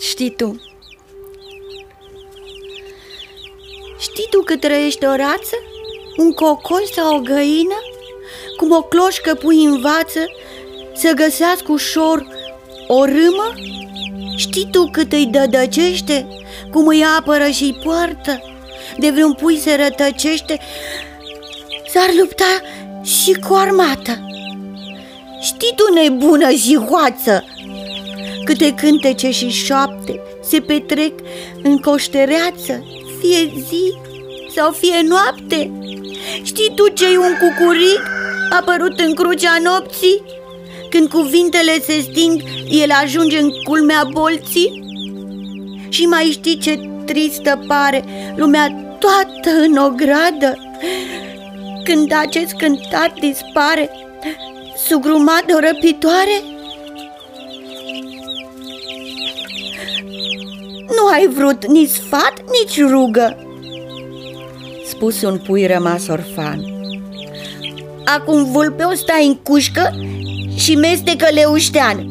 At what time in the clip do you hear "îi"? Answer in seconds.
15.12-15.26, 16.86-17.04, 17.62-17.80